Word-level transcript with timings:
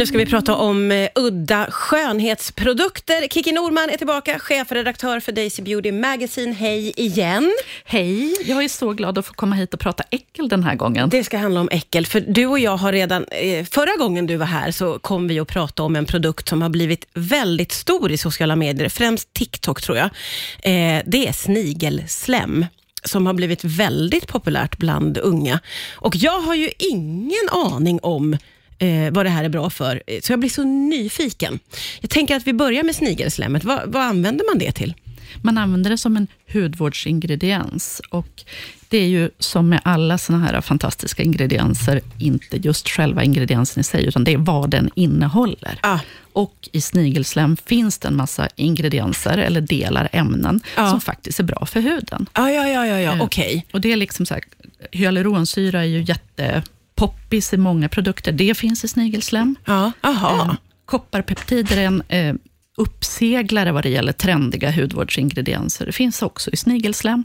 Nu 0.00 0.06
ska 0.06 0.18
vi 0.18 0.26
prata 0.26 0.54
om 0.54 0.92
eh, 0.92 1.08
udda 1.14 1.66
skönhetsprodukter. 1.70 3.28
Kiki 3.28 3.52
Norman 3.52 3.90
är 3.90 3.96
tillbaka, 3.96 4.38
chefredaktör 4.38 5.20
för 5.20 5.32
Daisy 5.32 5.62
Beauty 5.62 5.92
Magazine. 5.92 6.52
Hej 6.52 6.92
igen. 6.96 7.52
Hej, 7.84 8.34
jag 8.44 8.64
är 8.64 8.68
så 8.68 8.92
glad 8.92 9.18
att 9.18 9.26
få 9.26 9.32
komma 9.32 9.56
hit 9.56 9.74
och 9.74 9.80
prata 9.80 10.04
äckel 10.10 10.48
den 10.48 10.62
här 10.62 10.74
gången. 10.74 11.08
Det 11.08 11.24
ska 11.24 11.38
handla 11.38 11.60
om 11.60 11.68
äckel, 11.72 12.06
för 12.06 12.20
du 12.20 12.46
och 12.46 12.58
jag 12.58 12.76
har 12.76 12.92
redan, 12.92 13.24
eh, 13.24 13.64
förra 13.64 13.96
gången 13.98 14.26
du 14.26 14.36
var 14.36 14.46
här 14.46 14.70
så 14.70 14.98
kom 14.98 15.28
vi 15.28 15.40
att 15.40 15.48
prata 15.48 15.82
om 15.82 15.96
en 15.96 16.06
produkt 16.06 16.48
som 16.48 16.62
har 16.62 16.68
blivit 16.68 17.06
väldigt 17.14 17.72
stor 17.72 18.12
i 18.12 18.18
sociala 18.18 18.56
medier, 18.56 18.88
främst 18.88 19.34
TikTok 19.34 19.82
tror 19.82 19.98
jag. 19.98 20.06
Eh, 20.62 21.02
det 21.06 21.28
är 21.28 21.32
snigelslem 21.32 22.66
som 23.04 23.26
har 23.26 23.34
blivit 23.34 23.64
väldigt 23.64 24.26
populärt 24.26 24.78
bland 24.78 25.18
unga. 25.18 25.60
Och 25.94 26.16
jag 26.16 26.40
har 26.40 26.54
ju 26.54 26.70
ingen 26.78 27.48
aning 27.50 28.00
om 28.02 28.36
eh, 28.80 29.12
vad 29.12 29.26
det 29.26 29.30
här 29.30 29.44
är 29.44 29.48
bra 29.48 29.70
för, 29.70 30.02
eh, 30.06 30.20
så 30.20 30.32
jag 30.32 30.40
blir 30.40 30.50
så 30.50 30.64
nyfiken. 30.64 31.58
Jag 32.00 32.10
tänker 32.10 32.36
att 32.36 32.46
vi 32.46 32.52
börjar 32.52 32.82
med 32.82 32.94
snigelslemmet. 32.96 33.64
Vad, 33.64 33.80
vad 33.92 34.02
använder 34.02 34.44
man 34.50 34.58
det 34.58 34.72
till? 34.72 34.94
Man 35.42 35.58
använder 35.58 35.90
det 35.90 35.98
som 35.98 36.16
en 36.16 36.26
hudvårdsingrediens. 36.52 38.00
Och 38.10 38.44
det 38.88 38.98
är 38.98 39.06
ju 39.06 39.30
som 39.38 39.68
med 39.68 39.80
alla 39.84 40.18
såna 40.18 40.38
här 40.38 40.60
fantastiska 40.60 41.22
ingredienser, 41.22 42.00
inte 42.18 42.56
just 42.56 42.88
själva 42.88 43.24
ingrediensen 43.24 43.80
i 43.80 43.84
sig, 43.84 44.06
utan 44.06 44.24
det 44.24 44.32
är 44.32 44.36
vad 44.38 44.70
den 44.70 44.90
innehåller. 44.94 45.78
Ah. 45.82 45.98
Och 46.32 46.68
i 46.72 46.80
snigelslem 46.80 47.56
finns 47.66 47.98
det 47.98 48.08
en 48.08 48.16
massa 48.16 48.48
ingredienser, 48.56 49.38
eller 49.38 49.60
delar, 49.60 50.08
ämnen, 50.12 50.60
Ja. 50.76 50.90
som 50.90 51.00
faktiskt 51.00 51.40
är 51.40 51.44
bra 51.44 51.66
för 51.66 51.80
huden. 51.80 52.26
Ah, 52.32 52.48
ja, 52.48 52.68
ja, 52.68 52.86
ja, 52.86 53.00
ja. 53.00 53.12
Eh, 53.14 53.22
okej. 53.22 53.66
Och 53.72 53.80
det 53.80 53.92
är 53.92 53.96
liksom 53.96 54.26
så 54.26 54.34
här, 54.34 54.42
hyaluronsyra 54.92 55.80
är 55.80 55.84
ju 55.88 56.02
jättepoppis 57.00 57.52
i 57.52 57.56
många 57.56 57.88
produkter. 57.88 58.32
Det 58.32 58.54
finns 58.54 58.84
i 58.84 58.88
snigelslem. 58.88 59.56
Ja, 59.64 59.92
aha. 60.02 60.42
Eh, 60.42 60.54
kopparpeptider 60.86 61.76
är 61.76 61.86
en 61.86 62.02
eh, 62.08 62.34
uppseglare 62.76 63.72
vad 63.72 63.82
det 63.82 63.88
gäller 63.90 64.12
trendiga 64.12 64.70
hudvårdsingredienser. 64.70 65.86
Det 65.86 65.92
finns 65.92 66.22
också 66.22 66.50
i 66.50 66.56
snigelslem. 66.56 67.24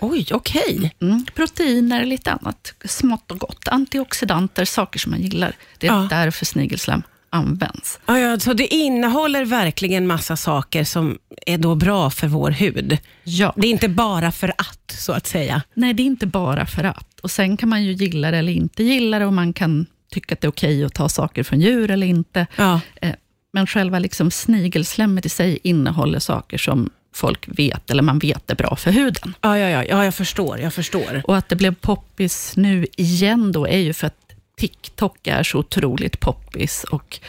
Oj, 0.00 0.26
okej. 0.30 0.92
Mm. 1.02 1.26
Proteiner, 1.34 2.04
lite 2.04 2.32
annat 2.32 2.74
smått 2.84 3.30
och 3.30 3.38
gott. 3.38 3.68
Antioxidanter, 3.68 4.64
saker 4.64 4.98
som 4.98 5.10
man 5.10 5.20
gillar. 5.20 5.56
Det 5.78 5.86
är 5.86 5.92
Ja. 5.92 6.06
därför 6.10 6.44
snigelslem 6.46 7.02
används. 7.30 8.00
Ah, 8.04 8.16
ja, 8.16 8.38
så 8.38 8.52
det 8.52 8.74
innehåller 8.74 9.44
verkligen 9.44 10.06
massa 10.06 10.36
saker 10.36 10.84
som 10.84 11.18
är 11.46 11.58
då 11.58 11.74
bra 11.74 12.10
för 12.10 12.26
vår 12.28 12.50
hud. 12.50 12.98
Ja. 13.24 13.52
Det 13.56 13.66
är 13.66 13.70
inte 13.70 13.88
bara 13.88 14.32
för 14.32 14.48
att, 14.58 14.94
så 14.98 15.12
att 15.12 15.26
säga. 15.26 15.62
Nej, 15.74 15.94
det 15.94 16.02
är 16.02 16.04
inte 16.04 16.26
bara 16.26 16.66
för 16.66 16.84
att. 16.84 17.20
Och 17.22 17.30
Sen 17.30 17.56
kan 17.56 17.68
man 17.68 17.84
ju 17.84 17.92
gilla 17.92 18.30
det 18.30 18.36
eller 18.38 18.52
inte 18.52 18.82
gilla 18.82 19.18
det 19.18 19.26
och 19.26 19.32
man 19.32 19.52
kan 19.52 19.86
tycka 20.10 20.34
att 20.34 20.40
det 20.40 20.46
är 20.46 20.50
okej 20.50 20.84
att 20.84 20.94
ta 20.94 21.08
saker 21.08 21.42
från 21.42 21.60
djur 21.60 21.90
eller 21.90 22.06
inte. 22.06 22.46
Ja. 22.56 22.80
Eh, 23.02 23.14
Men 23.52 23.66
själva 23.66 23.98
liksom 23.98 24.30
snigelslemmet 24.30 25.26
i 25.26 25.28
sig 25.28 25.58
innehåller 25.62 26.18
saker 26.18 26.58
som 26.58 26.90
folk 27.14 27.48
vet, 27.48 27.90
eller 27.90 28.02
man 28.02 28.18
vet 28.18 28.50
är 28.50 28.54
bra 28.54 28.76
för 28.76 28.90
huden. 28.90 29.34
Ja, 29.40 29.58
ja, 29.58 29.68
ja, 29.68 29.84
ja, 29.84 30.04
jag 30.04 30.14
förstår. 30.14 30.58
Jag 30.60 30.74
förstår. 30.74 31.22
Och 31.24 31.36
att 31.36 31.48
det 31.48 31.56
blev 31.56 31.74
poppis 31.74 32.56
nu 32.56 32.86
igen 32.96 33.52
då, 33.52 33.66
är 33.66 33.78
ju 33.78 33.92
för 33.92 34.06
att 34.06 34.14
TikTok 34.58 35.26
är 35.26 35.42
så 35.42 35.58
otroligt 35.58 36.20
poppis. 36.20 36.84
Och 36.84 37.20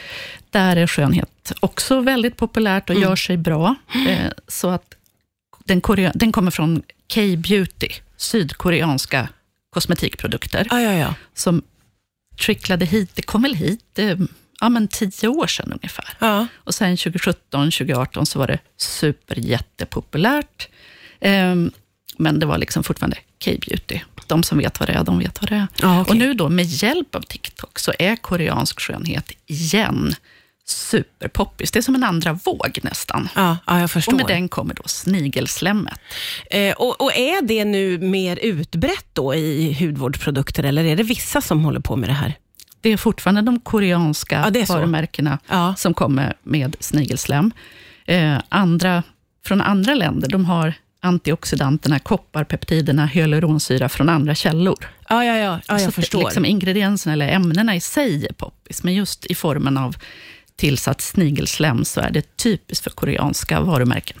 där 0.50 0.76
är 0.76 0.86
skönhet 0.86 1.52
också 1.60 2.00
väldigt 2.00 2.36
populärt 2.36 2.90
och 2.90 2.96
gör 3.00 3.16
sig 3.16 3.36
bra. 3.36 3.74
Eh, 4.08 4.30
så 4.48 4.68
att 4.68 4.94
den, 5.64 5.80
den 6.14 6.32
kommer 6.32 6.50
från 6.50 6.82
K-beauty, 7.14 7.88
sydkoreanska 8.16 9.28
kosmetikprodukter, 9.70 10.66
Ja, 10.70 10.80
ja, 10.80 10.92
ja. 10.92 11.14
som 11.34 11.62
tricklade 12.40 12.84
hit. 12.84 13.10
Det 13.14 13.22
kom 13.22 13.42
väl 13.42 13.54
hit 13.54 13.98
eh, 13.98 14.16
ja, 14.60 14.68
men 14.68 14.88
tio 14.88 15.28
år 15.28 15.46
sedan 15.46 15.72
ungefär. 15.72 16.08
ja. 16.18 16.46
Och 16.54 16.74
sen 16.74 16.96
2017, 16.96 17.70
2018 17.70 18.26
så 18.26 18.38
var 18.38 18.46
det 18.46 18.58
super 18.76 19.38
jättepopulärt. 19.38 20.68
Ehm, 21.20 21.70
men 22.18 22.38
det 22.38 22.46
var 22.46 22.58
liksom 22.58 22.84
fortfarande 22.84 23.16
K-beauty. 23.44 24.00
De 24.26 24.42
som 24.42 24.58
vet 24.58 24.80
vad 24.80 24.88
det 24.88 24.92
är, 24.92 25.04
de 25.04 25.18
vet 25.18 25.40
vad 25.40 25.48
det 25.50 25.54
är. 25.56 25.66
Ja, 25.82 26.00
okej. 26.00 26.10
Och 26.10 26.16
nu 26.16 26.34
då 26.34 26.48
med 26.48 26.64
hjälp 26.66 27.14
av 27.14 27.20
TikTok 27.20 27.78
så 27.78 27.92
är 27.98 28.16
koreansk 28.16 28.80
skönhet 28.80 29.32
igen 29.46 30.14
superpoppis. 30.66 31.70
Det 31.70 31.78
är 31.78 31.82
som 31.82 31.94
en 31.94 32.04
andra 32.04 32.32
våg 32.32 32.78
nästan. 32.82 33.28
Ja, 33.34 33.56
ja, 33.66 33.80
jag 33.80 33.90
förstår. 33.90 34.12
Och 34.12 34.16
med 34.16 34.26
den 34.26 34.48
kommer 34.48 34.74
då 34.74 34.82
snigelslemmet. 34.86 36.00
Eh, 36.50 36.72
och, 36.74 37.00
och 37.00 37.16
är 37.16 37.42
det 37.42 37.64
nu 37.64 37.98
mer 37.98 38.36
utbrett 38.42 39.06
då 39.12 39.34
i 39.34 39.76
hudvårdsprodukter, 39.80 40.62
eller 40.64 40.84
är 40.84 40.96
det 40.96 41.02
vissa 41.02 41.40
som 41.40 41.64
håller 41.64 41.80
på 41.80 41.96
med 41.96 42.08
det 42.08 42.12
här? 42.12 42.34
Det 42.80 42.90
är 42.92 42.96
fortfarande 42.96 43.42
de 43.42 43.60
koreanska 43.60 44.50
Ja, 44.54 44.64
varumärkena 44.68 45.38
Ja. 45.48 45.74
som 45.78 45.94
kommer 45.94 46.34
med 46.42 46.76
snigelslem. 46.80 47.52
Eh, 48.06 48.38
andra, 48.48 49.02
från 49.46 49.60
andra 49.60 49.94
länder, 49.94 50.28
de 50.28 50.44
har 50.44 50.74
antioxidanterna, 51.00 51.98
kopparpeptiderna, 51.98 53.06
hyaluronsyra 53.06 53.88
från 53.88 54.08
andra 54.08 54.34
källor. 54.34 54.88
Ja, 55.08 55.24
ja, 55.24 55.36
ja, 55.36 55.60
ja 55.68 55.78
Så 55.78 55.82
jag 55.82 55.88
att 55.88 55.94
förstår. 55.94 56.24
Liksom 56.24 56.44
ingredienserna 56.44 57.12
eller 57.12 57.28
ämnena 57.28 57.76
i 57.76 57.80
sig 57.80 58.26
är 58.26 58.32
poppis, 58.32 58.82
men 58.82 58.94
just 58.94 59.26
i 59.26 59.34
formen 59.34 59.78
av 59.78 59.96
tillsatt 60.56 61.00
snigelslem 61.00 61.84
så 61.84 62.00
är 62.00 62.10
det 62.10 62.36
typiskt 62.36 62.84
för 62.84 62.90
koreanska 62.90 63.60
varumärken. 63.60 64.18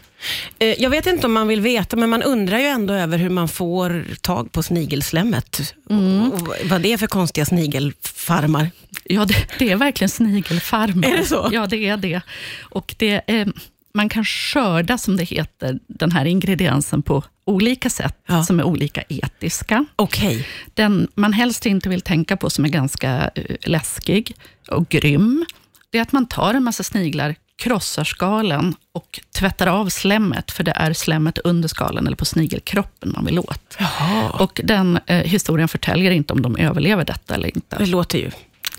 Eh, 0.58 0.82
Jag 0.82 0.90
vet 0.90 1.06
inte 1.06 1.26
om 1.26 1.32
man 1.32 1.48
vill 1.48 1.60
veta, 1.60 1.96
men 1.96 2.10
man 2.10 2.22
undrar 2.22 2.58
ju 2.58 2.64
ändå 2.66 2.94
över 2.94 3.18
hur 3.18 3.30
man 3.30 3.48
får 3.48 4.04
tag 4.20 4.52
på 4.52 4.62
snigelslemmet. 4.62 5.74
Mm. 5.90 6.32
Och 6.32 6.48
vad 6.64 6.80
det 6.80 6.92
är 6.92 6.96
för 6.98 7.06
konstiga 7.06 7.44
snigelfarmar. 7.44 8.70
Ja, 9.04 9.24
det, 9.24 9.46
det 9.58 9.70
är 9.70 9.76
verkligen 9.76 10.08
snigelfarmar. 10.08 11.08
Är 11.08 11.16
det 11.16 11.24
så? 11.24 11.48
Ja, 11.52 11.66
det 11.66 11.88
är 11.88 11.96
det. 11.96 12.20
Och 12.60 12.94
det 12.98 13.22
är, 13.26 13.52
man 13.94 14.08
kan 14.08 14.24
skörda, 14.24 14.98
som 14.98 15.16
det 15.16 15.24
heter, 15.24 15.78
den 15.86 16.12
här 16.12 16.24
ingrediensen 16.24 17.02
på 17.02 17.22
olika 17.44 17.90
sätt, 17.90 18.16
Ja. 18.26 18.44
som 18.44 18.60
är 18.60 18.64
olika 18.64 19.02
etiska. 19.08 19.84
Okej. 19.96 20.46
Den 20.74 21.08
man 21.14 21.32
helst 21.32 21.66
inte 21.66 21.88
vill 21.88 22.00
tänka 22.00 22.36
på, 22.36 22.50
som 22.50 22.64
är 22.64 22.68
ganska 22.68 23.30
eh, 23.34 23.56
läskig 23.64 24.34
och 24.68 24.88
grym, 24.88 25.44
det 25.90 25.98
är 25.98 26.02
att 26.02 26.12
man 26.12 26.26
tar 26.26 26.54
en 26.54 26.62
massa 26.64 26.82
sniglar, 26.82 27.34
krossar 27.56 28.04
skalen 28.04 28.74
och 28.92 29.20
tvättar 29.38 29.66
av 29.66 29.88
slemmet, 29.88 30.50
för 30.50 30.64
det 30.64 30.70
är 30.70 30.92
slemmet 30.92 31.38
under 31.38 31.68
skalen, 31.68 32.06
eller 32.06 32.16
på 32.16 32.24
snigelkroppen 32.24 33.12
man 33.16 33.24
vill 33.24 33.38
åt. 33.38 33.76
Jaha. 33.78 34.30
Och 34.30 34.60
den 34.64 34.98
eh, 35.06 35.16
historien 35.16 35.68
förtäljer 35.68 36.10
inte 36.10 36.32
om 36.32 36.42
de 36.42 36.56
överlever 36.56 37.04
detta 37.04 37.34
eller 37.34 37.48
inte. 37.56 37.76
Det 37.78 37.86
låter 37.86 38.18
ju 38.18 38.30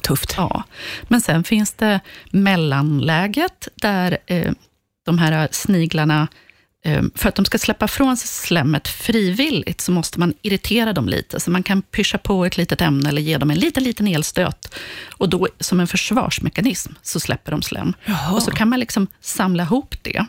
tufft. 0.02 0.34
Ja, 0.38 0.64
men 1.08 1.22
sen 1.22 1.44
finns 1.44 1.74
det 1.74 2.00
mellanläget 2.66 3.68
där 3.76 4.18
eh, 4.26 4.52
de 5.06 5.18
här 5.20 5.48
sniglarna, 5.52 6.28
eh, 6.86 7.04
för 7.16 7.30
att 7.30 7.36
de 7.36 7.46
ska 7.46 7.58
släppa 7.58 7.88
från 7.88 8.18
sig 8.18 8.28
slemmet 8.28 8.88
frivilligt, 8.88 9.82
så 9.82 9.92
måste 9.92 10.20
man 10.20 10.34
irritera 10.42 10.94
dem 10.94 11.10
lite. 11.10 11.40
Så 11.40 11.52
man 11.52 11.64
kan 11.64 11.82
pyscha 11.82 12.18
på 12.18 12.46
ett 12.46 12.58
litet 12.58 12.82
ämne 12.82 13.10
eller 13.10 13.22
ge 13.22 13.38
dem 13.38 13.52
en 13.52 13.60
liten, 13.60 13.84
liten 13.84 14.08
elstöt. 14.08 14.76
Och 15.18 15.30
då, 15.30 15.48
som 15.60 15.80
en 15.80 15.88
försvarsmekanism, 15.88 16.94
så 17.02 17.20
släpper 17.20 17.52
de 17.52 17.62
slem. 17.62 17.94
Jaha. 18.06 18.34
Och 18.34 18.44
så 18.44 18.52
kan 18.52 18.70
man 18.70 18.80
liksom 18.80 19.08
samla 19.22 19.64
ihop 19.64 19.96
det. 20.02 20.26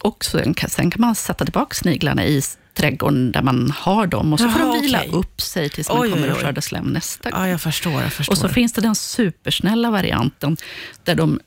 Och 0.00 0.24
sen 0.24 0.54
kan, 0.54 0.70
sen 0.70 0.90
kan 0.90 1.00
man 1.00 1.14
sätta 1.14 1.44
tillbaka 1.44 1.74
sniglarna 1.74 2.24
i 2.24 2.42
trädgården 2.74 3.32
där 3.32 3.42
man 3.42 3.70
har 3.70 4.06
dem. 4.06 4.32
Och 4.32 4.40
så 4.40 4.48
får 4.48 4.60
Jaha, 4.60 4.74
de 4.74 4.80
vila 4.80 4.98
okej. 4.98 5.12
upp 5.12 5.40
sig 5.40 5.68
tills 5.70 5.88
man 5.88 6.00
Oj, 6.00 6.10
kommer 6.10 6.26
oj, 6.26 6.30
att 6.30 6.36
oj. 6.36 6.42
skörda 6.42 6.60
slem 6.60 6.84
nästa 6.84 7.30
gång. 7.30 7.40
Ja, 7.40 7.48
jag 7.48 7.60
förstår. 7.60 8.02
Jag 8.02 8.12
förstår. 8.12 8.32
Och 8.32 8.38
så 8.38 8.48
finns 8.48 8.72
det 8.72 8.80
den 8.80 8.94
supersnälla 8.94 9.90
varianten, 9.90 10.56
där 11.04 11.14
de 11.14 11.40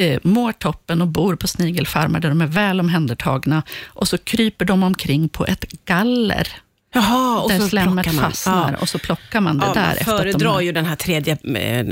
eh, 0.00 0.18
mår 0.22 0.52
toppen 0.52 1.02
och 1.02 1.08
bor 1.08 1.36
på 1.36 1.48
snigelfarmar, 1.48 2.20
där 2.20 2.28
de 2.28 2.40
är 2.40 2.46
väl 2.46 2.80
omhändertagna. 2.80 3.62
Och 3.86 4.08
så 4.08 4.18
kryper 4.18 4.64
de 4.64 4.82
omkring 4.82 5.28
på 5.28 5.46
ett 5.46 5.64
galler, 5.84 6.48
Jaha, 6.94 7.40
och 7.40 7.48
där 7.50 7.58
så 7.58 7.68
slemmet 7.68 8.14
fastnar. 8.14 8.72
Ja. 8.72 8.78
Och 8.78 8.88
så 8.88 8.98
plockar 8.98 9.40
man 9.40 9.58
det 9.58 9.66
Ja, 9.66 9.74
där. 9.74 9.82
man 9.86 9.94
de 9.98 10.04
föredrar 10.04 10.50
har- 10.50 10.60
ju 10.60 10.72
den 10.72 10.84
här 10.84 10.96
tredje 10.96 11.32
eh, 11.32 11.86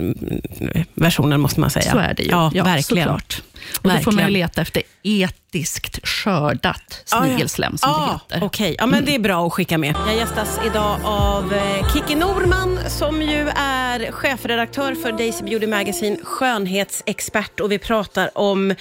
versionen, 0.94 1.40
måste 1.40 1.60
man 1.60 1.70
säga. 1.70 1.90
Så 1.92 1.98
är 1.98 2.14
det 2.14 2.22
ju. 2.22 2.28
Ja, 2.30 2.50
Ja, 2.54 2.64
verkligen. 2.64 3.04
Såklart. 3.08 3.42
Och 3.82 3.90
då 3.90 3.90
får 3.90 3.94
man 3.94 4.02
ju 4.02 4.02
Verkligen. 4.02 4.32
leta 4.32 4.60
efter 4.62 4.82
etiskt 5.02 6.06
skördat 6.06 7.04
ja. 7.10 7.24
snigelslem, 7.24 7.78
som 7.78 7.90
Ja, 7.90 7.96
det 8.06 8.12
heter. 8.12 8.36
Mm. 8.36 8.46
Okej, 8.46 8.74
ja, 8.78 8.86
men 8.86 9.04
det 9.04 9.14
är 9.14 9.18
bra 9.18 9.46
att 9.46 9.52
skicka 9.52 9.78
med. 9.78 9.94
Jag 10.06 10.16
gästas 10.16 10.60
idag 10.66 11.00
av 11.04 11.54
eh, 11.54 11.92
Kiki 11.92 12.14
Norman 12.14 12.78
som 12.88 13.22
ju 13.22 13.48
är 13.56 14.12
chefredaktör 14.12 14.94
för 14.94 15.12
Daisy 15.12 15.44
Beauty 15.44 15.66
Magazine, 15.66 16.16
skönhetsexpert 16.22 17.60
och 17.60 17.72
vi 17.72 17.78
pratar 17.78 18.38
om 18.38 18.74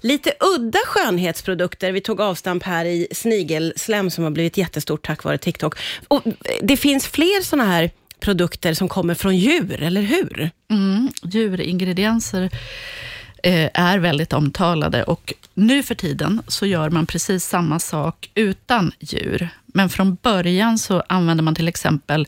lite 0.00 0.32
udda 0.56 0.78
skönhetsprodukter. 0.86 1.92
Vi 1.92 2.00
tog 2.00 2.20
avstamp 2.20 2.62
här 2.62 2.84
i 2.84 3.08
snigelslem 3.12 4.10
som 4.10 4.24
har 4.24 4.30
blivit 4.30 4.56
jättestort 4.56 5.06
tack 5.06 5.24
vare 5.24 5.38
TikTok. 5.38 5.78
Och 6.08 6.26
eh, 6.26 6.32
det 6.62 6.76
finns 6.76 7.06
fler 7.06 7.42
såna 7.42 7.64
här 7.64 7.90
produkter 8.20 8.74
som 8.74 8.88
kommer 8.88 9.14
från 9.14 9.36
djur, 9.36 9.82
eller 9.82 10.02
hur? 10.02 10.50
Mm, 10.70 11.08
djuringredienser 11.22 12.50
är 13.74 13.98
väldigt 13.98 14.32
omtalade 14.32 15.02
och 15.02 15.34
nu 15.54 15.82
för 15.82 15.94
tiden 15.94 16.42
så 16.48 16.66
gör 16.66 16.90
man 16.90 17.06
precis 17.06 17.44
samma 17.44 17.78
sak 17.78 18.30
utan 18.34 18.92
djur. 19.00 19.48
Men 19.66 19.88
från 19.88 20.16
början 20.22 20.78
så 20.78 21.02
använder 21.08 21.44
man 21.44 21.54
till 21.54 21.68
exempel 21.68 22.26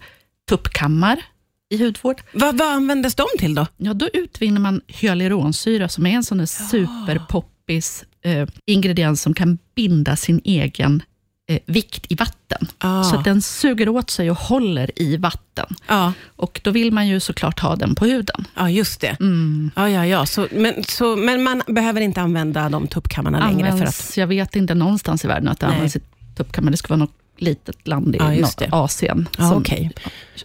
tuppkammar 0.48 1.22
i 1.70 1.84
hudvård. 1.84 2.22
Vad, 2.32 2.58
vad 2.58 2.68
användes 2.68 3.14
de 3.14 3.26
till 3.38 3.54
då? 3.54 3.66
Ja, 3.76 3.94
då 3.94 4.08
utvinner 4.12 4.60
man 4.60 4.80
hyaluronsyra, 4.86 5.88
som 5.88 6.06
är 6.06 6.10
en 6.10 6.24
sån 6.24 6.38
där 6.38 6.46
superpoppis 6.46 8.04
eh, 8.22 8.48
ingrediens 8.66 9.22
som 9.22 9.34
kan 9.34 9.58
binda 9.74 10.16
sin 10.16 10.40
egen 10.44 11.02
eh, 11.48 11.58
vikt 11.66 12.06
i 12.08 12.14
vatten. 12.14 12.68
Ah. 12.78 13.02
Så 13.04 13.16
att 13.16 13.24
den 13.24 13.42
suger 13.42 13.88
åt 13.88 14.10
sig 14.10 14.30
och 14.30 14.36
håller 14.38 14.90
i 15.02 15.16
vatten. 15.16 15.66
Ja, 15.88 16.12
Och 16.36 16.60
Då 16.64 16.70
vill 16.70 16.92
man 16.92 17.08
ju 17.08 17.20
såklart 17.20 17.60
ha 17.60 17.76
den 17.76 17.94
på 17.94 18.04
huden. 18.06 18.44
ja 18.56 18.70
just 18.70 19.00
det. 19.00 19.16
Mm. 19.20 19.70
Ja, 19.76 19.88
ja, 19.90 20.06
ja. 20.06 20.26
Så, 20.26 20.48
men, 20.52 20.84
så, 20.84 21.16
men 21.16 21.42
man 21.42 21.62
behöver 21.66 22.00
inte 22.00 22.20
använda 22.20 22.68
de 22.68 22.86
tuppkammarna 22.86 23.38
längre? 23.38 23.66
För 23.66 23.72
Används, 23.72 24.10
att, 24.10 24.16
Jag 24.16 24.26
vet 24.26 24.56
inte 24.56 24.74
någonstans 24.74 25.24
i 25.24 25.28
världen 25.28 25.48
att 25.48 25.60
det 25.60 25.66
Nej. 25.66 25.74
används 25.74 25.96
i 25.96 26.00
tuppkammare. 26.36 26.70
Det 26.70 26.76
ska 26.76 26.88
vara 26.88 26.98
något 26.98 27.14
litet 27.36 27.88
land 27.88 28.14
i 28.14 28.18
Ja, 28.18 28.34
just 28.34 28.60
nå- 28.60 28.66
det. 28.66 28.72
Asien. 28.76 29.28
som- 29.36 29.52
okej. 29.52 29.90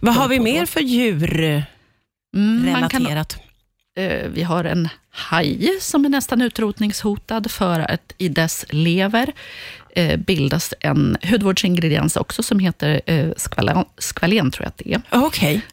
Vad 0.02 0.16
har 0.16 0.28
vi 0.28 0.40
mer 0.40 0.66
för 0.66 0.80
djur 0.82 1.64
Mm, 2.36 2.66
relaterat? 2.66 3.38
Eh, 4.00 4.30
Vi 4.30 4.44
har 4.44 4.64
en 4.64 4.90
haj 5.10 5.78
som 5.82 6.06
är 6.06 6.10
nästan 6.10 6.42
utrotningshotad 6.42 7.52
för 7.52 7.80
att 7.80 8.14
i 8.18 8.30
dess 8.30 8.66
lever 8.70 9.34
eh, 9.96 10.18
bildas 10.20 10.74
en 10.80 11.18
hudvårdsingrediens 11.24 12.16
också 12.18 12.44
som 12.44 12.60
heter 12.60 13.02
eh, 13.06 13.30
skvalen, 13.38 13.86
skvalen, 13.98 14.52
tror 14.52 14.64
jag 14.66 14.70
att 14.70 14.78
det 14.78 14.94
är. 14.94 15.02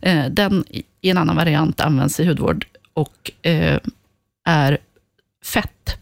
Eh, 0.02 0.26
Den 0.30 0.64
i 0.70 1.10
en 1.10 1.18
annan 1.18 1.36
variant 1.36 1.80
används 1.80 2.20
i 2.20 2.24
hudvård 2.24 2.66
och 2.94 3.30
är 4.44 4.78
fett. 5.44 5.96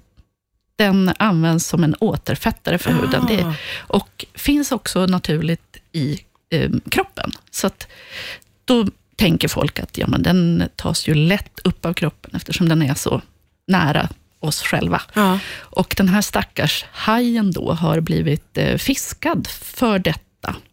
Den 0.77 1.13
används 1.19 1.67
som 1.67 1.85
en 1.85 1.95
återfettare 2.01 2.79
för 2.79 2.91
huden. 2.93 3.25
Det, 3.29 3.45
Ah. 3.45 3.55
och 3.81 4.25
finns 4.35 4.73
också 4.73 5.07
naturligt 5.07 5.77
i 5.93 6.21
kroppen. 6.91 7.31
Så 7.51 7.67
att 7.67 7.89
då 8.65 8.87
tänker 9.17 9.49
folk 9.49 9.79
att 9.81 9.99
ja, 9.99 10.07
men 10.07 10.23
den 10.23 10.69
tas 10.77 11.09
ju 11.09 11.15
lätt 11.15 11.59
upp 11.65 11.85
av 11.87 11.93
kroppen 11.95 12.31
eftersom 12.35 12.69
den 12.69 12.83
är 12.83 12.95
så 12.95 13.23
nära 13.67 14.09
oss 14.41 14.63
själva. 14.63 15.03
Ja. 15.15 15.39
Och 15.59 15.95
den 15.99 16.09
här 16.09 16.21
stackars 16.23 16.85
hajen 16.93 17.51
då 17.53 17.73
har 17.73 18.01
blivit 18.01 18.59
eh, 18.59 18.77
fiskad 18.77 19.47
för 19.47 19.99
detta. 19.99 20.21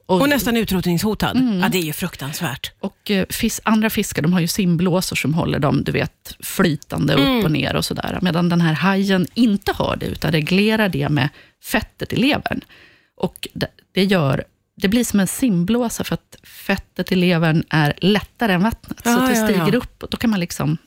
Och, 0.05 0.21
Och 0.21 0.29
nästan 0.29 0.57
utrotningshotad. 0.57 1.37
Mm. 1.37 1.59
Ja, 1.59 1.69
det 1.69 1.77
är 1.77 1.83
ju 1.83 1.93
fruktansvärt. 1.93 2.71
och 2.79 3.11
eh, 3.11 3.25
fis, 3.29 3.61
andra 3.63 3.89
fiskar 3.89 4.21
de 4.21 4.33
har 4.33 4.39
ju 4.39 4.47
simblåsor 4.47 5.15
som 5.15 5.33
håller 5.33 5.59
dem 5.59 5.83
du 5.83 5.91
vet, 5.91 6.35
flytande 6.39 7.13
Mm. 7.13 7.37
upp 7.37 7.43
och 7.45 7.51
ner 7.51 7.75
och 7.75 7.85
sådär. 7.85 8.19
Medan 8.21 8.49
den 8.49 8.61
här 8.61 8.73
hajen 8.73 9.27
inte 9.33 9.71
har 9.71 9.95
det, 9.95 10.05
utan 10.05 10.31
reglerar 10.31 10.89
det 10.89 11.09
med 11.09 11.29
fettet 11.63 12.13
i 12.13 12.15
levern. 12.15 12.61
Och 13.17 13.47
det, 13.53 13.67
det 13.93 14.03
gör 14.03 14.43
det 14.81 14.87
blir 14.87 15.03
som 15.03 15.19
en 15.19 15.27
simblåsa 15.27 16.03
för 16.03 16.13
att 16.13 16.35
fettet 16.43 17.11
i 17.11 17.15
levern 17.15 17.63
är 17.69 17.93
lättare 17.97 18.53
än 18.53 18.63
vattnet. 18.63 19.01
Ja, 19.03 19.13
så 19.13 19.19
det 19.19 19.39
ja, 19.39 19.47
stiger 19.47 19.73
ja. 19.73 19.77
upp 19.77 20.03
och 20.03 20.09
då 20.09 20.17
kan 20.17 20.29
man 20.29 20.39
liksom... 20.39 20.77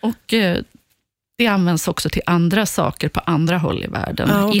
Och 0.00 0.34
eh, 0.34 0.58
det 1.38 1.46
används 1.46 1.88
också 1.88 2.08
till 2.08 2.22
andra 2.26 2.66
saker 2.66 3.08
på 3.08 3.20
andra 3.20 3.58
håll 3.58 3.84
i 3.84 3.86
världen, 3.86 4.28
Ja, 4.28 4.44
okej. 4.44 4.60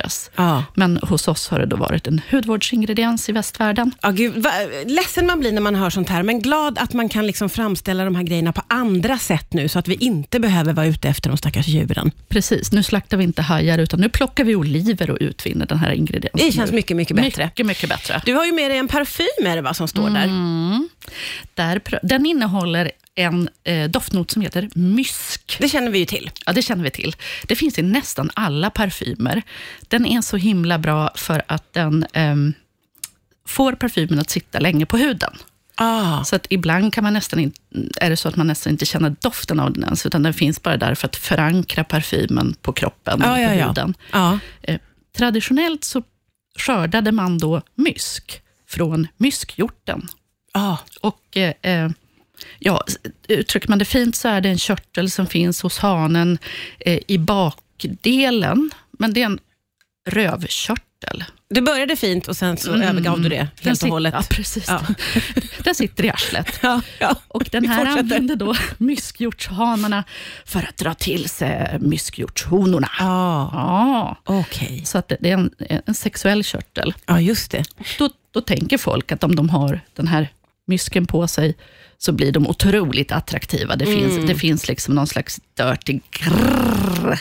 Invärtes. 0.00 0.30
Ja. 0.36 0.64
Men 0.74 0.96
hos 1.02 1.28
oss 1.28 1.48
har 1.48 1.58
det 1.58 1.66
då 1.66 1.76
varit 1.76 2.06
en 2.06 2.20
hudvårdsingrediens 2.30 3.28
i 3.28 3.32
västvärlden. 3.32 3.92
Ja, 4.02 4.10
gud, 4.10 4.34
vad 4.36 4.52
ledsen 4.86 5.26
man 5.26 5.40
blir 5.40 5.52
när 5.52 5.60
man 5.60 5.74
hör 5.74 5.90
sånt 5.90 6.08
här, 6.08 6.22
men 6.22 6.40
glad 6.40 6.78
att 6.78 6.92
man 6.92 7.08
kan 7.08 7.26
liksom 7.26 7.48
framställa 7.48 8.04
de 8.04 8.14
här 8.14 8.22
grejerna 8.22 8.52
på 8.52 8.62
andra 8.68 9.18
sätt 9.18 9.52
nu, 9.52 9.68
så 9.68 9.78
att 9.78 9.88
vi 9.88 9.94
inte 9.94 10.40
behöver 10.40 10.72
vara 10.72 10.86
ute 10.86 11.08
efter 11.08 11.28
de 11.28 11.36
stackars 11.36 11.66
djuren. 11.68 12.10
Precis, 12.28 12.72
nu 12.72 12.82
slaktar 12.82 13.16
vi 13.16 13.24
inte 13.24 13.42
hajar, 13.42 13.78
utan 13.78 14.00
nu 14.00 14.08
plockar 14.08 14.44
vi 14.44 14.56
oliver 14.56 15.10
och 15.10 15.18
utvinner 15.20 15.66
den 15.66 15.78
här 15.78 15.92
ingrediensen. 15.92 16.46
Det 16.46 16.52
känns 16.52 16.72
mycket, 16.72 16.96
mycket 16.96 17.16
bättre. 17.16 17.44
Mycket, 17.44 17.66
mycket 17.66 17.88
bättre. 17.88 18.22
Du 18.24 18.34
har 18.34 18.46
ju 18.46 18.52
med 18.52 18.70
dig 18.70 18.78
en 18.78 18.88
parfym, 18.88 19.46
är 19.46 19.56
det 19.56 19.62
va, 19.62 19.74
som 19.74 19.88
står 19.88 20.10
där? 20.10 20.24
Mm. 20.24 20.88
Där, 21.54 21.78
pr- 21.78 21.98
den 22.02 22.26
innehåller 22.26 22.90
en 23.14 23.48
eh, 23.64 23.90
doftnot 23.90 24.30
som 24.30 24.42
heter 24.42 24.68
mysk. 24.74 25.39
Det 25.58 25.68
känner 25.68 25.90
vi 25.90 25.98
ju 25.98 26.04
till. 26.04 26.30
Ja, 26.46 26.52
det 26.52 26.62
känner 26.62 26.84
vi 26.84 26.90
till. 26.90 27.16
Det 27.46 27.56
finns 27.56 27.78
i 27.78 27.82
nästan 27.82 28.30
alla 28.34 28.70
parfymer. 28.70 29.42
Den 29.88 30.06
är 30.06 30.20
så 30.20 30.36
himla 30.36 30.78
bra 30.78 31.10
för 31.14 31.42
att 31.46 31.72
den 31.72 32.06
ehm, 32.12 32.52
får 33.46 33.72
parfymen 33.72 34.18
att 34.18 34.30
sitta 34.30 34.58
länge 34.58 34.86
på 34.86 34.96
huden. 34.96 35.32
Ah. 35.74 36.24
Så 36.24 36.36
att 36.36 36.46
ibland 36.50 36.94
kan 36.94 37.04
man 37.04 37.12
nästan 37.12 37.40
in, 37.40 37.52
är 37.96 38.10
det 38.10 38.16
så 38.16 38.28
att 38.28 38.36
man 38.36 38.46
nästan 38.46 38.72
inte 38.72 38.86
känner 38.86 39.16
doften 39.20 39.60
av 39.60 39.72
den 39.72 39.84
ens, 39.84 40.06
utan 40.06 40.22
den 40.22 40.34
finns 40.34 40.62
bara 40.62 40.76
där 40.76 40.94
för 40.94 41.08
att 41.08 41.16
förankra 41.16 41.84
parfymen 41.84 42.54
på 42.62 42.72
kroppen, 42.72 43.20
ja, 43.24 43.34
på 43.34 43.40
ja. 43.40 43.48
huden. 43.48 43.94
Ja. 44.12 44.38
Eh, 44.62 44.80
traditionellt 45.16 45.84
så 45.84 46.02
skördade 46.58 47.12
man 47.12 47.38
då 47.38 47.62
mysk 47.74 48.42
från 48.68 49.08
myskhjorten. 49.16 50.08
Ah. 50.52 50.76
Och 51.00 51.36
eh, 51.36 51.54
eh, 51.62 51.90
ja, 52.58 52.84
uttrycker 53.28 53.68
man 53.68 53.78
det 53.78 53.84
fint 53.84 54.16
så 54.16 54.28
är 54.28 54.40
det 54.40 54.48
en 54.48 54.58
körtel 54.58 55.10
som 55.10 55.26
finns 55.26 55.62
hos 55.62 55.78
hanen 55.78 56.38
eh, 56.80 56.98
i 57.06 57.18
bakdelen, 57.18 58.70
men 58.98 59.12
det 59.12 59.22
är 59.22 59.26
en 59.26 59.38
rövkörtel. 60.08 61.24
Det 61.54 61.62
började 61.62 61.96
fint 61.96 62.28
och 62.28 62.36
sen 62.36 62.56
så 62.56 62.72
Mm. 62.74 62.88
övergav 62.88 63.20
du 63.20 63.28
det 63.28 63.36
Den 63.36 63.48
helt 63.62 63.82
och 63.82 63.86
sit- 63.88 63.90
hållet. 63.90 64.14
Ja, 64.16 64.22
precis. 64.30 64.64
Ja. 64.68 64.80
Den 65.64 65.74
sitter 65.74 66.04
i 66.04 66.10
arslet. 66.10 66.58
Ja, 66.62 66.80
ja. 66.98 67.16
Och 67.28 67.44
den 67.52 67.68
här 67.68 67.86
använder 67.98 68.36
då 68.36 68.54
myskhjortshanarna 68.78 70.04
för 70.44 70.58
att 70.68 70.76
dra 70.76 70.94
till 70.94 71.28
sig 71.28 71.76
myskhjortshonorna. 71.80 72.88
Ah. 73.00 73.48
Ja, 73.52 74.16
Okej. 74.24 74.82
så 74.86 74.98
att 74.98 75.08
det 75.08 75.16
det 75.20 75.30
är 75.30 75.34
en, 75.34 75.50
en 75.86 75.94
sexuell 75.94 76.44
körtel. 76.44 76.94
Ja, 77.06 77.20
just 77.20 77.50
det. 77.50 77.64
Då, 77.98 78.10
då 78.30 78.40
tänker 78.40 78.78
folk 78.78 79.12
att 79.12 79.24
om 79.24 79.36
de 79.36 79.48
har 79.50 79.80
den 79.94 80.06
här 80.08 80.28
mysken 80.70 81.06
på 81.06 81.26
sig, 81.28 81.54
så 81.98 82.12
blir 82.12 82.32
de 82.32 82.46
otroligt 82.46 83.12
attraktiva. 83.12 83.76
Det, 83.76 83.84
Mm. 83.84 83.98
finns, 83.98 84.26
det 84.28 84.34
finns 84.34 84.68
liksom 84.68 84.94
någon 84.94 85.06
slags 85.06 85.40
dirty 85.56 86.00
grrr 86.10 87.18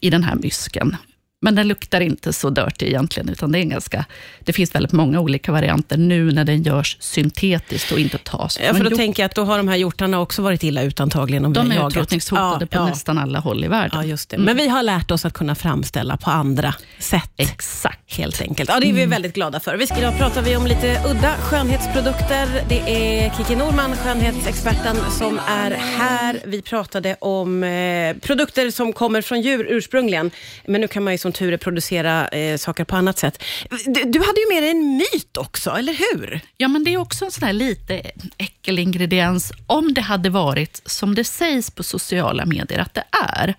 i 0.00 0.10
den 0.10 0.24
här 0.24 0.34
mysken. 0.34 0.96
Men 1.44 1.54
den 1.54 1.68
luktar 1.68 2.00
inte 2.00 2.32
så 2.32 2.50
dirty 2.50 2.86
egentligen, 2.86 3.28
utan 3.28 3.52
det, 3.52 3.58
är 3.58 3.60
en 3.60 3.68
ganska, 3.68 4.04
det 4.40 4.52
finns 4.52 4.74
väldigt 4.74 4.92
många 4.92 5.20
olika 5.20 5.52
varianter 5.52 5.96
nu 5.96 6.32
när 6.32 6.44
den 6.44 6.62
görs 6.62 6.96
syntetiskt 7.00 7.92
och 7.92 7.98
inte 7.98 8.18
tas 8.18 8.58
Ja, 8.60 8.66
från 8.66 8.76
för 8.76 8.84
då 8.84 8.90
jord. 8.90 8.98
tänker 8.98 9.22
jag 9.22 9.28
att 9.28 9.34
då 9.34 9.44
har 9.44 9.56
de 9.56 9.68
här 9.68 9.76
hjortarna 9.76 10.20
också 10.20 10.42
varit 10.42 10.62
illa 10.62 10.82
ute 10.82 11.02
antagligen. 11.02 11.44
Om 11.44 11.52
De 11.52 11.70
har 11.70 11.84
är 11.84 11.88
utrotningshotade 11.88 12.56
ja, 12.60 12.66
på 12.66 12.76
ja. 12.76 12.86
nästan 12.86 13.18
alla 13.18 13.38
håll 13.38 13.64
i 13.64 13.68
världen. 13.68 14.00
Ja, 14.00 14.04
just 14.04 14.28
det. 14.28 14.36
Mm. 14.36 14.46
Men 14.46 14.56
vi 14.56 14.68
har 14.68 14.82
lärt 14.82 15.10
oss 15.10 15.24
att 15.24 15.32
kunna 15.32 15.54
framställa 15.54 16.16
på 16.16 16.30
andra 16.30 16.74
sätt. 16.98 17.30
Exakt. 17.36 18.16
Helt 18.16 18.40
enkelt. 18.40 18.70
Ja, 18.70 18.80
det 18.80 18.88
är 18.88 18.92
vi 18.92 19.06
väldigt 19.06 19.34
glada 19.34 19.60
för. 19.60 19.76
Vi 19.76 19.86
ska, 19.86 19.98
idag 19.98 20.18
pratar 20.18 20.42
vi 20.42 20.56
om 20.56 20.66
lite 20.66 21.00
udda 21.10 21.34
skönhetsprodukter. 21.36 22.62
Det 22.68 22.80
är 22.80 23.30
Kiki 23.36 23.56
Norman, 23.56 23.96
skönhetsexperten, 23.96 24.96
som 25.18 25.40
är 25.48 25.70
här. 25.70 26.40
Vi 26.44 26.62
pratade 26.62 27.16
om 27.20 27.64
eh, 27.64 28.16
produkter 28.16 28.70
som 28.70 28.92
kommer 28.92 29.22
från 29.22 29.40
djur 29.40 29.66
ursprungligen, 29.70 30.30
men 30.64 30.80
nu 30.80 30.88
kan 30.88 31.04
man 31.04 31.12
ju 31.14 31.18
som 31.18 31.32
tur 31.34 31.52
är 31.52 31.56
producera 31.56 32.28
eh, 32.28 32.56
saker 32.56 32.84
på 32.84 32.96
annat 32.96 33.18
sätt. 33.18 33.42
Du, 33.84 34.04
du 34.04 34.18
hade 34.18 34.40
ju 34.40 34.54
med 34.54 34.62
dig 34.62 34.70
en 34.70 34.96
myt 34.96 35.36
också, 35.36 35.70
eller 35.70 35.92
hur? 35.92 36.40
Ja, 36.56 36.68
men 36.68 36.84
det 36.84 36.94
är 36.94 36.98
också 36.98 37.24
en 37.24 37.30
sån 37.30 37.46
här 37.46 37.52
lite 37.52 38.02
äckelingrediens, 38.38 39.52
om 39.66 39.94
det 39.94 40.00
hade 40.00 40.30
varit 40.30 40.82
som 40.86 41.14
det 41.14 41.24
sägs 41.24 41.70
på 41.70 41.82
sociala 41.82 42.46
medier 42.46 42.78
att 42.78 42.94
det 42.94 43.04
är. 43.32 43.54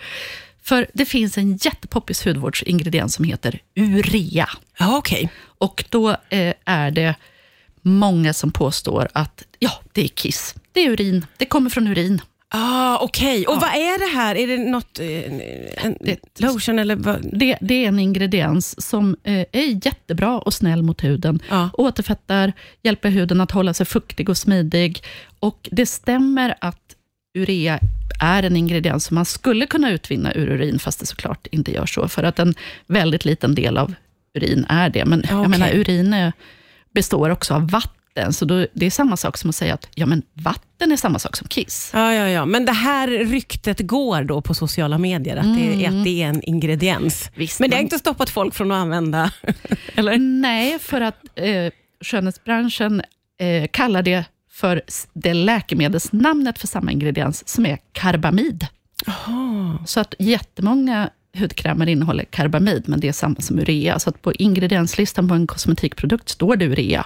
För 0.64 0.88
det 0.94 1.06
finns 1.06 1.38
en 1.38 1.58
jättepoppis 1.58 2.26
hudvårdsingrediens 2.26 3.16
som 3.16 3.26
heter 3.26 3.60
urea. 3.76 4.50
Ja, 4.78 4.98
okej. 4.98 5.30
Och 5.58 5.86
då 5.90 6.10
eh, 6.10 6.54
är 6.66 6.92
det 6.92 7.16
många 7.82 8.34
som 8.34 8.52
påstår 8.52 9.08
att 9.14 9.44
ja, 9.60 9.72
det 9.94 10.04
är 10.04 10.08
kiss. 10.08 10.56
Det 10.72 10.86
är 10.86 10.90
urin. 10.90 11.26
Det 11.38 11.46
kommer 11.46 11.70
från 11.70 11.88
urin. 11.88 12.22
Ah, 12.58 12.98
okej. 13.02 13.46
Och 13.48 13.54
Ja. 13.56 13.60
vad 13.60 13.70
är 13.70 14.00
det 14.12 14.18
här? 14.18 14.36
Är 14.36 14.48
det 14.48 14.58
något, 14.58 15.00
eh, 15.00 15.86
en 15.86 15.98
Det- 16.02 16.20
lotion 16.40 16.80
eller 16.80 16.96
vad? 16.96 17.30
Det, 17.40 17.58
det 17.62 17.74
är 17.84 17.88
en 17.88 18.00
ingrediens 18.00 18.82
som 18.90 19.16
eh, 19.24 19.34
är 19.52 19.86
jättebra 19.86 20.38
och 20.40 20.54
snäll 20.54 20.84
mot 20.84 21.04
huden. 21.04 21.40
Ja. 21.50 21.70
Återfettar, 21.74 22.54
hjälper 22.84 23.10
huden 23.10 23.42
att 23.42 23.52
hålla 23.52 23.74
sig 23.74 23.86
fuktig 23.86 24.30
och 24.30 24.38
smidig. 24.38 25.04
Och 25.40 25.70
Det 25.72 25.86
stämmer 25.86 26.56
att 26.62 26.80
urea 27.38 27.80
är 28.22 28.44
en 28.44 28.56
ingrediens 28.56 29.06
som 29.06 29.16
man 29.16 29.26
skulle 29.26 29.66
kunna 29.66 29.92
utvinna 29.92 30.34
ur 30.34 30.50
urin, 30.50 30.80
fast 30.80 31.00
det 31.00 31.06
såklart 31.06 31.48
inte 31.52 31.72
gör 31.72 31.86
så, 31.86 32.08
för 32.08 32.24
att 32.24 32.40
en 32.40 32.54
väldigt 32.88 33.26
liten 33.26 33.56
del 33.56 33.78
av 33.78 33.94
urin 34.34 34.66
är 34.70 34.90
det. 34.90 35.06
Men 35.06 35.20
Ja, 35.24 35.30
jag 35.32 35.40
okej. 35.40 35.50
menar, 35.50 35.70
urin 35.74 36.14
är, 36.14 36.34
består 36.94 37.30
också 37.30 37.54
av 37.54 37.70
vatten, 37.70 37.92
så 38.32 38.46
då, 38.46 38.68
det 38.74 38.86
är 38.86 38.92
samma 38.92 39.18
sak 39.18 39.38
som 39.38 39.50
att 39.50 39.56
säga 39.56 39.74
att 39.74 39.88
ja, 39.96 40.06
men 40.06 40.22
vatten 40.34 40.92
är 40.92 40.98
samma 40.98 41.20
sak 41.20 41.38
som 41.38 41.48
kiss. 41.48 41.92
Ja, 41.94 42.14
ja, 42.14 42.30
ja. 42.30 42.46
Men 42.46 42.66
det 42.66 42.72
här 42.72 43.08
ryktet 43.08 43.80
går 43.80 44.24
då 44.24 44.42
på 44.42 44.54
sociala 44.54 44.98
medier, 44.98 45.38
att, 45.38 45.56
det, 45.58 45.86
är, 45.86 45.90
att 45.90 46.04
det 46.04 46.24
är 46.24 46.28
en 46.28 46.44
ingrediens. 46.44 47.32
Visst, 47.36 47.60
Men 47.60 47.70
det 47.70 47.76
har 47.76 47.82
inte 47.82 48.00
stoppat 48.00 48.30
folk 48.30 48.54
från 48.54 48.72
att 48.72 48.76
använda, 48.76 49.32
eller? 49.96 50.18
Nej, 50.18 50.80
för 50.80 51.02
att 51.02 51.24
eh, 51.36 51.72
skönhetsbranschen 52.02 53.02
eh, 53.40 53.68
kallar 53.72 54.02
det 54.04 54.26
för 54.52 54.82
det 55.14 55.34
läkemedelsnamnet 55.34 56.60
för 56.60 56.68
samma 56.68 56.92
ingrediens, 56.92 57.48
som 57.48 57.66
är 57.66 57.78
karbamid. 57.92 58.68
Så 59.86 60.00
att 60.00 60.16
jättemånga 60.20 61.10
hudkrämer 61.38 61.88
innehåller 61.88 62.24
karbamid, 62.24 62.84
men 62.88 63.00
det 63.00 63.08
är 63.08 63.14
samma 63.14 63.36
som 63.40 63.60
urea. 63.60 64.00
Så 64.00 64.10
att 64.10 64.22
på 64.22 64.34
ingredienslistan 64.34 65.28
på 65.28 65.34
en 65.34 65.48
kosmetikprodukt 65.48 66.30
står 66.30 66.56
det 66.56 66.66
urea. 66.66 67.06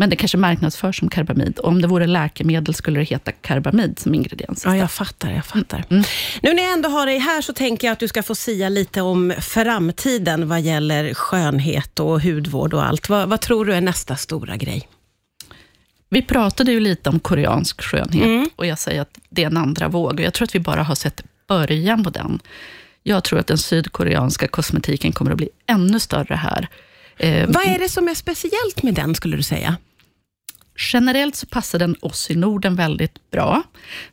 Men 0.00 0.10
det 0.10 0.16
kanske 0.16 0.38
marknadsförs 0.38 0.98
som 0.98 1.08
karbamid. 1.08 1.58
Om 1.62 1.82
det 1.82 1.88
vore 1.88 2.06
läkemedel 2.06 2.74
skulle 2.74 3.00
det 3.00 3.04
heta 3.04 3.32
karbamid 3.32 3.98
som 3.98 4.14
ingrediens. 4.14 4.62
Ja, 4.64 4.76
jag 4.76 4.90
fattar. 4.90 5.30
Jag 5.30 5.44
fattar. 5.44 5.84
Mm. 5.90 6.04
Nu 6.42 6.54
när 6.54 6.62
jag 6.62 6.72
ändå 6.72 6.88
har 6.88 7.06
dig 7.06 7.18
här 7.18 7.42
så 7.42 7.52
tänker 7.52 7.86
jag 7.86 7.92
att 7.92 7.98
du 7.98 8.08
ska 8.08 8.22
få 8.22 8.34
sia 8.34 8.68
lite 8.68 9.02
om 9.02 9.32
framtiden 9.40 10.48
vad 10.48 10.60
gäller 10.60 11.14
skönhet 11.14 12.00
och 12.00 12.22
hudvård 12.22 12.74
och 12.74 12.86
allt. 12.86 13.08
Vad, 13.08 13.28
vad 13.28 13.40
tror 13.40 13.64
du 13.64 13.74
är 13.74 13.80
nästa 13.80 14.16
stora 14.16 14.56
grej? 14.56 14.88
Vi 16.08 16.22
pratade 16.22 16.72
ju 16.72 16.80
lite 16.80 17.10
om 17.10 17.20
koreansk 17.20 17.82
skönhet 17.82 18.24
mm. 18.24 18.48
och 18.56 18.66
jag 18.66 18.78
säger 18.78 19.00
att 19.02 19.18
det 19.28 19.42
är 19.42 19.46
en 19.46 19.56
andra 19.56 19.88
våg. 19.88 20.20
Jag 20.20 20.34
tror 20.34 20.44
att 20.44 20.54
vi 20.54 20.60
bara 20.60 20.82
har 20.82 20.94
sett 20.94 21.22
början 21.48 22.04
på 22.04 22.10
den. 22.10 22.40
Jag 23.02 23.24
tror 23.24 23.38
att 23.38 23.46
den 23.46 23.58
sydkoreanska 23.58 24.48
kosmetiken 24.48 25.12
kommer 25.12 25.30
att 25.30 25.36
bli 25.36 25.48
ännu 25.66 26.00
större 26.00 26.34
här. 26.34 26.68
Eh, 27.16 27.48
Vad 27.48 27.66
är 27.66 27.78
det 27.78 27.88
som 27.88 28.08
är 28.08 28.14
speciellt 28.14 28.82
med 28.82 28.94
den, 28.94 29.14
skulle 29.14 29.36
du 29.36 29.42
säga? 29.42 29.76
Generellt 30.92 31.36
så 31.36 31.46
passar 31.46 31.78
den 31.78 31.96
oss 32.00 32.30
i 32.30 32.34
Norden 32.34 32.76
väldigt 32.76 33.30
bra, 33.30 33.62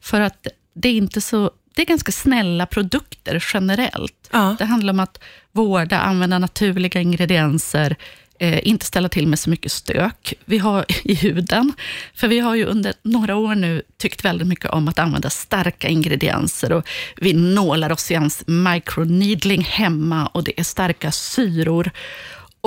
för 0.01 0.21
att 0.21 0.47
det 0.73 0.89
är 0.89 0.93
inte 0.93 1.21
så 1.21 1.51
det 1.77 1.81
är 1.83 1.85
ganska 1.85 2.11
snälla 2.11 2.65
produkter 2.65 3.43
generellt. 3.53 4.29
Ja. 4.31 4.55
Det 4.59 4.65
handlar 4.65 4.93
om 4.93 4.99
att 4.99 5.19
vårda, 5.51 5.99
använda 5.99 6.39
naturliga 6.39 7.01
ingredienser, 7.01 7.95
eh, 8.39 8.67
inte 8.67 8.85
ställa 8.85 9.09
till 9.09 9.27
med 9.27 9.39
så 9.39 9.49
mycket 9.49 9.71
stök 9.71 10.33
vi 10.45 10.57
har 10.57 10.85
i 11.03 11.15
huden. 11.15 11.73
För 12.13 12.27
vi 12.27 12.39
har 12.39 12.55
ju 12.55 12.65
under 12.65 12.93
några 13.01 13.35
år 13.35 13.55
nu 13.55 13.81
tyckt 13.97 14.25
väldigt 14.25 14.47
mycket 14.47 14.69
om 14.69 14.87
att 14.87 14.99
använda 14.99 15.29
starka 15.29 15.87
ingredienser 15.87 16.71
och 16.71 16.87
vi 17.15 17.33
nålar 17.33 17.91
oss 17.91 18.11
i 18.11 18.13
ens 18.13 18.43
microneedling 18.47 19.61
hemma 19.61 20.27
och 20.27 20.43
det 20.43 20.59
är 20.59 20.63
starka 20.63 21.11
syror. 21.11 21.91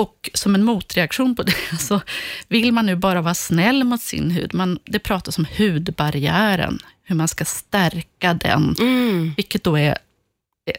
Och 0.01 0.29
som 0.33 0.55
en 0.55 0.63
motreaktion 0.63 1.35
på 1.35 1.43
det 1.43 1.55
så 1.79 2.01
vill 2.47 2.71
man 2.71 2.85
nu 2.85 2.95
bara 2.95 3.21
vara 3.21 3.33
snäll 3.33 3.83
mot 3.83 4.01
sin 4.01 4.31
hud. 4.31 4.53
Man, 4.53 4.79
det 4.85 4.99
pratas 4.99 5.37
om 5.37 5.45
hudbarriären, 5.57 6.79
hur 7.03 7.15
man 7.15 7.27
ska 7.27 7.45
stärka 7.45 8.33
den, 8.33 8.75
mm. 8.79 9.33
vilket 9.37 9.63
då 9.63 9.77
är 9.77 9.97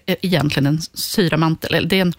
egentligen 0.06 0.66
en 0.66 0.80
syramantel, 0.94 1.74
eller 1.74 1.88
det 1.88 1.96
är 1.96 2.02
en, 2.02 2.14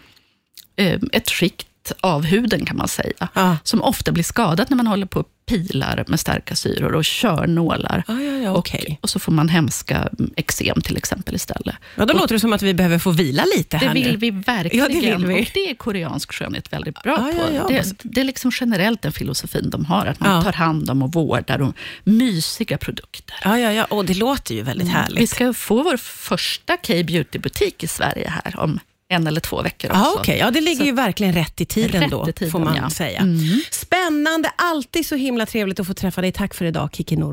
eh, 0.76 1.00
ett 1.12 1.30
skikt 1.32 1.68
av 2.00 2.26
huden 2.26 2.66
kan 2.66 2.78
man 2.78 2.88
säga, 2.88 3.30
ah. 3.34 3.56
som 3.64 3.82
ofta 3.82 4.12
blir 4.12 4.24
skadat 4.24 4.70
när 4.70 4.78
man 4.78 4.88
håller 4.88 5.06
på 5.06 5.26
pilar 5.46 6.04
med 6.08 6.20
starka 6.20 6.56
syror 6.56 6.96
och 6.96 7.06
kör 7.06 7.48
nålar. 7.48 8.04
Ah, 8.08 8.14
ja, 8.14 8.38
ja, 8.38 8.56
okay. 8.56 8.86
och, 8.86 9.04
och, 9.04 9.10
så 9.10 9.20
får 9.20 9.32
man 9.32 9.50
hemska 9.50 10.10
eksem 10.36 10.82
till 10.82 10.98
exempel 10.98 11.36
istället. 11.36 11.76
Ja, 11.96 12.06
då 12.06 12.14
och, 12.14 12.20
låter 12.20 12.36
det 12.36 12.40
som 12.40 12.54
att 12.54 12.62
vi 12.62 12.74
behöver 12.74 13.00
få 13.00 13.12
vila 13.12 13.46
lite 13.58 13.78
här 13.78 13.88
Det 13.88 13.94
vill 13.94 14.12
nu. 14.12 14.18
vi 14.18 14.32
verkligen. 14.32 14.86
Ja, 14.86 15.02
det 15.02 15.18
vill 15.18 15.26
vi. 15.26 15.42
Och 15.42 15.48
det 15.54 15.70
är 15.70 15.76
koreansk 15.76 16.34
skönhet 16.34 16.74
väldigt 16.74 17.04
bra 17.04 17.14
ah, 17.14 17.46
på. 17.48 17.54
Ja, 17.56 17.68
det, 17.68 17.96
det, 18.04 18.22
är 18.22 18.26
liksom 18.26 18.52
generellt 18.60 19.02
den 19.02 19.12
filosofin 19.12 19.70
de 19.70 19.86
har, 19.86 20.06
att 20.06 20.20
man 20.20 20.44
tar 20.44 20.54
hand 20.54 20.90
om 20.90 21.04
och 21.04 21.14
vårdar 21.14 21.62
och 21.62 21.76
mysiga 22.04 22.78
produkter. 22.78 23.36
Ja, 23.44 23.60
ja, 23.60 23.72
ja. 23.72 23.86
Och 23.86 24.06
det 24.06 24.14
låter 24.14 24.56
ju 24.56 24.62
väldigt 24.62 24.88
mm. 24.88 25.02
härligt. 25.02 25.20
Vi 25.20 25.28
ska 25.28 25.54
få 25.54 25.84
vår 25.84 25.98
första 25.98 26.78
K-beauty-butik 26.78 27.84
i 27.84 27.88
Sverige 27.88 28.34
här 28.44 28.60
om 28.60 28.80
en 29.14 29.28
eller 29.28 29.42
två 29.42 29.62
veckor 29.62 29.92
också. 29.92 30.02
Ah, 30.04 30.20
okay. 30.20 30.38
Ja, 30.38 30.52
det 30.52 30.62
ligger 30.62 30.80
så, 30.80 30.86
ju 30.86 30.92
verkligen 30.92 31.34
rätt 31.34 31.62
i 31.62 31.66
tiden 31.66 32.02
rätt 32.02 32.12
då, 32.12 32.30
i 32.30 32.34
tiden, 32.34 32.52
får 32.52 32.60
man 32.60 32.76
ja. 32.76 32.90
säga. 32.90 33.20
Mm. 33.20 33.62
Spännande, 33.72 34.52
alltid 34.56 35.06
så 35.06 35.16
himla 35.16 35.46
trevligt 35.46 35.80
att 35.80 35.88
få 35.88 35.94
träffa 35.94 36.22
dig. 36.22 36.32
Tack 36.32 36.54
för 36.54 36.66
idag, 36.66 36.90
Kiki 36.94 37.16
Nord. 37.16 37.22